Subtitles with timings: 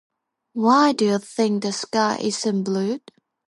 [0.53, 3.01] Why do you think the sky isn't blue?